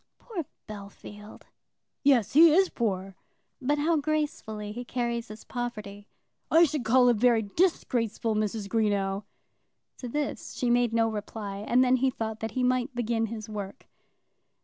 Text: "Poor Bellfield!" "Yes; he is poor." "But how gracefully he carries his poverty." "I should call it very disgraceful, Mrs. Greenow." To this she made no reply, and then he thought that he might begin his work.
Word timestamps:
"Poor 0.17 0.45
Bellfield!" 0.67 1.43
"Yes; 2.03 2.33
he 2.33 2.55
is 2.55 2.69
poor." 2.69 3.13
"But 3.61 3.77
how 3.77 3.97
gracefully 3.97 4.71
he 4.71 4.83
carries 4.83 5.27
his 5.27 5.43
poverty." 5.43 6.07
"I 6.49 6.63
should 6.63 6.83
call 6.83 7.09
it 7.09 7.17
very 7.17 7.43
disgraceful, 7.43 8.33
Mrs. 8.33 8.67
Greenow." 8.67 9.25
To 9.97 10.07
this 10.09 10.55
she 10.55 10.71
made 10.71 10.91
no 10.91 11.07
reply, 11.07 11.57
and 11.57 11.83
then 11.83 11.97
he 11.97 12.09
thought 12.09 12.39
that 12.39 12.53
he 12.57 12.63
might 12.63 12.95
begin 12.95 13.27
his 13.27 13.47
work. 13.47 13.85